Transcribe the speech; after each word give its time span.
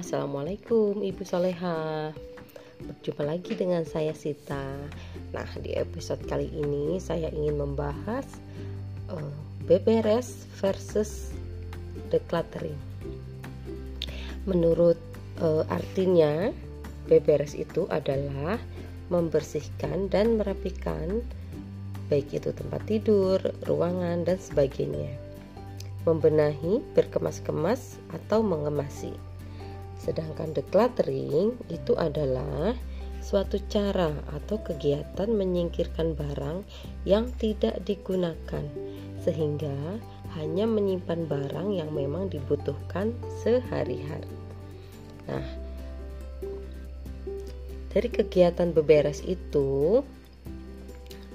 Assalamualaikum 0.00 1.04
Ibu 1.04 1.28
Soleha. 1.28 2.08
Berjumpa 2.80 3.20
lagi 3.20 3.52
dengan 3.52 3.84
saya 3.84 4.16
Sita. 4.16 4.80
Nah 5.36 5.50
di 5.60 5.76
episode 5.76 6.24
kali 6.24 6.48
ini 6.56 6.96
saya 6.96 7.28
ingin 7.28 7.60
membahas 7.60 8.24
uh, 9.12 9.32
beberes 9.68 10.48
versus 10.56 11.36
decluttering. 12.08 12.80
Menurut 14.48 14.96
uh, 15.44 15.68
artinya 15.68 16.48
beberes 17.04 17.52
itu 17.52 17.84
adalah 17.92 18.56
membersihkan 19.12 20.08
dan 20.08 20.40
merapikan 20.40 21.20
baik 22.08 22.32
itu 22.32 22.56
tempat 22.56 22.80
tidur, 22.88 23.36
ruangan, 23.68 24.24
dan 24.24 24.40
sebagainya. 24.40 25.12
Membenahi, 26.08 26.80
berkemas-kemas, 26.96 28.00
atau 28.16 28.40
mengemasi. 28.40 29.12
Sedangkan 30.00 30.56
decluttering 30.56 31.52
itu 31.68 31.92
adalah 32.00 32.72
suatu 33.20 33.60
cara 33.68 34.16
atau 34.32 34.56
kegiatan 34.64 35.28
menyingkirkan 35.28 36.16
barang 36.16 36.64
yang 37.04 37.28
tidak 37.36 37.84
digunakan 37.84 38.64
sehingga 39.20 40.00
hanya 40.40 40.64
menyimpan 40.64 41.28
barang 41.28 41.68
yang 41.76 41.92
memang 41.92 42.32
dibutuhkan 42.32 43.12
sehari-hari. 43.44 44.32
Nah, 45.28 45.44
dari 47.92 48.08
kegiatan 48.08 48.72
beberes 48.72 49.20
itu 49.28 50.00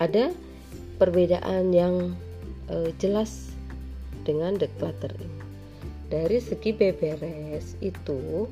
ada 0.00 0.32
perbedaan 0.96 1.76
yang 1.76 2.16
e, 2.72 2.88
jelas 2.96 3.52
dengan 4.24 4.56
decluttering 4.56 5.35
dari 6.06 6.38
segi 6.38 6.70
beberes 6.70 7.74
itu 7.82 8.46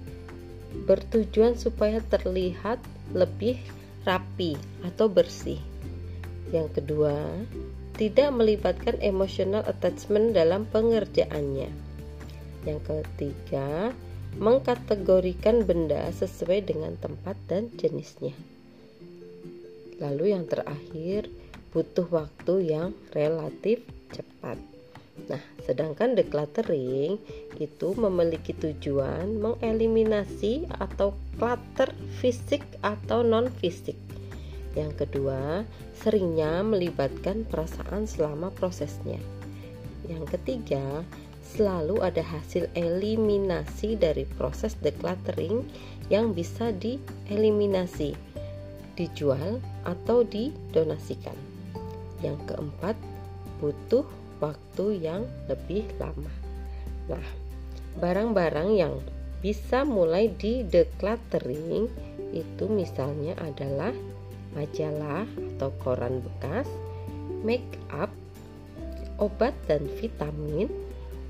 bertujuan 0.90 1.54
supaya 1.54 2.02
terlihat 2.10 2.82
lebih 3.14 3.58
rapi 4.02 4.58
atau 4.82 5.06
bersih. 5.06 5.62
Yang 6.50 6.82
kedua, 6.82 7.14
tidak 7.94 8.34
melibatkan 8.34 8.98
emotional 8.98 9.62
attachment 9.70 10.34
dalam 10.34 10.66
pengerjaannya. 10.66 11.70
Yang 12.66 12.80
ketiga, 12.90 13.94
mengkategorikan 14.34 15.62
benda 15.62 16.10
sesuai 16.10 16.66
dengan 16.66 16.98
tempat 16.98 17.38
dan 17.46 17.70
jenisnya. 17.78 18.34
Lalu 20.02 20.34
yang 20.34 20.50
terakhir, 20.50 21.30
butuh 21.70 22.06
waktu 22.10 22.54
yang 22.74 22.90
relatif 23.14 23.86
cepat. 24.10 24.73
Nah, 25.14 25.40
sedangkan 25.64 26.18
decluttering 26.18 27.16
itu 27.56 27.88
memiliki 27.96 28.52
tujuan 28.52 29.40
mengeliminasi 29.40 30.68
atau 30.68 31.14
clutter 31.38 31.94
fisik 32.20 32.60
atau 32.82 33.22
non 33.22 33.48
fisik. 33.48 33.96
Yang 34.74 35.06
kedua, 35.06 35.62
seringnya 36.02 36.66
melibatkan 36.66 37.46
perasaan 37.46 38.10
selama 38.10 38.50
prosesnya. 38.50 39.22
Yang 40.10 40.36
ketiga, 40.36 41.06
selalu 41.54 42.02
ada 42.02 42.20
hasil 42.20 42.66
eliminasi 42.74 43.94
dari 43.94 44.26
proses 44.26 44.74
decluttering 44.82 45.62
yang 46.10 46.34
bisa 46.34 46.74
dieliminasi, 46.74 48.18
dijual 48.98 49.62
atau 49.86 50.26
didonasikan. 50.26 51.38
Yang 52.20 52.42
keempat, 52.50 52.98
butuh 53.62 54.04
waktu 54.44 55.00
yang 55.00 55.24
lebih 55.48 55.88
lama. 55.96 56.32
Nah, 57.08 57.26
barang-barang 57.96 58.70
yang 58.76 58.94
bisa 59.40 59.84
mulai 59.84 60.28
di 60.36 60.64
decluttering 60.64 61.88
itu 62.36 62.64
misalnya 62.68 63.36
adalah 63.40 63.92
majalah 64.52 65.28
atau 65.56 65.70
koran 65.80 66.20
bekas, 66.20 66.68
make 67.44 67.76
up, 67.92 68.12
obat 69.20 69.52
dan 69.68 69.84
vitamin, 70.00 70.68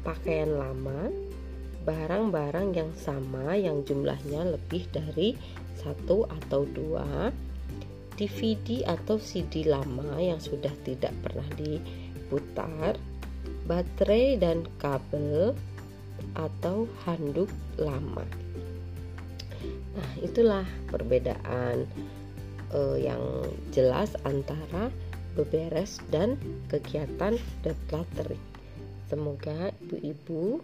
pakaian 0.06 0.54
lama, 0.54 1.10
barang-barang 1.84 2.72
yang 2.72 2.90
sama 2.96 3.58
yang 3.58 3.84
jumlahnya 3.84 4.56
lebih 4.56 4.88
dari 4.92 5.36
satu 5.76 6.24
atau 6.28 6.64
dua, 6.64 7.28
DVD 8.14 8.86
atau 8.86 9.18
CD 9.18 9.66
lama 9.66 10.22
yang 10.22 10.38
sudah 10.38 10.70
tidak 10.86 11.12
pernah 11.20 11.48
di 11.58 11.82
putar, 12.28 12.96
baterai 13.68 14.36
dan 14.40 14.64
kabel 14.80 15.52
atau 16.34 16.88
handuk 17.04 17.50
lama. 17.76 18.24
Nah, 19.94 20.10
itulah 20.20 20.66
perbedaan 20.90 21.86
uh, 22.74 22.98
yang 22.98 23.22
jelas 23.70 24.18
antara 24.26 24.90
beberes 25.34 26.02
dan 26.10 26.38
kegiatan 26.70 27.38
decluttering. 27.62 28.42
Semoga 29.10 29.70
ibu-ibu 29.86 30.58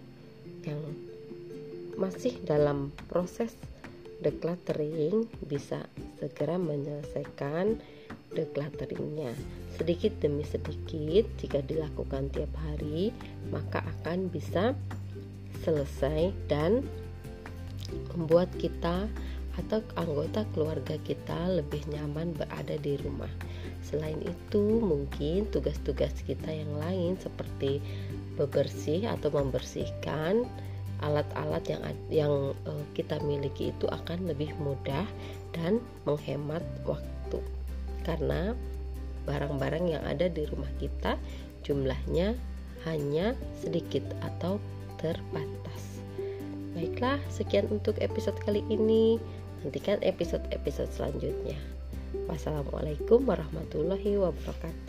yang 0.67 0.83
masih 1.99 2.35
dalam 2.47 2.91
proses 3.11 3.53
decluttering 4.21 5.29
bisa 5.45 5.85
segera 6.21 6.57
menyelesaikan 6.61 7.81
declutteringnya 8.35 9.35
sedikit 9.75 10.13
demi 10.21 10.45
sedikit 10.45 11.25
jika 11.41 11.65
dilakukan 11.65 12.31
tiap 12.31 12.53
hari 12.61 13.11
maka 13.49 13.81
akan 13.81 14.29
bisa 14.31 14.77
selesai 15.65 16.33
dan 16.49 16.85
membuat 18.15 18.49
kita 18.57 19.11
atau 19.59 19.83
anggota 19.99 20.47
keluarga 20.55 20.97
kita 21.03 21.51
lebih 21.51 21.83
nyaman 21.91 22.33
berada 22.33 22.79
di 22.79 22.97
rumah. 23.03 23.31
Selain 23.83 24.17
itu, 24.23 24.81
mungkin 24.81 25.51
tugas-tugas 25.51 26.15
kita 26.25 26.49
yang 26.49 26.71
lain 26.79 27.19
seperti 27.19 27.83
bebersih 28.39 29.11
atau 29.11 29.29
membersihkan 29.35 30.47
alat-alat 31.01 31.65
yang 31.65 31.83
yang 32.13 32.35
uh, 32.69 32.85
kita 32.93 33.17
miliki 33.25 33.73
itu 33.73 33.89
akan 33.89 34.29
lebih 34.29 34.53
mudah 34.61 35.09
dan 35.57 35.81
menghemat 36.05 36.63
waktu. 36.85 37.41
Karena 38.05 38.55
barang-barang 39.29 39.85
yang 39.87 40.03
ada 40.05 40.27
di 40.27 40.49
rumah 40.49 40.71
kita 40.81 41.21
jumlahnya 41.63 42.35
hanya 42.89 43.37
sedikit 43.61 44.03
atau 44.25 44.57
terbatas. 44.97 46.01
Baiklah, 46.73 47.21
sekian 47.29 47.69
untuk 47.69 48.01
episode 48.01 48.37
kali 48.41 48.65
ini. 48.73 49.21
Nantikan 49.61 50.01
episode-episode 50.01 50.89
selanjutnya. 50.89 51.61
Wassalamualaikum 52.25 53.29
warahmatullahi 53.29 54.17
wabarakatuh. 54.17 54.89